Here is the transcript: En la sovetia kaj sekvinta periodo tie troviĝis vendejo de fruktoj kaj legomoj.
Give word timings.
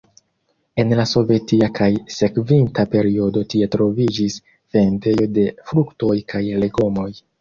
En 0.83 0.93
la 0.99 1.03
sovetia 1.09 1.67
kaj 1.79 1.89
sekvinta 2.15 2.85
periodo 2.95 3.43
tie 3.55 3.67
troviĝis 3.77 4.41
vendejo 4.79 5.29
de 5.37 5.49
fruktoj 5.71 6.13
kaj 6.35 6.43
legomoj. 6.65 7.11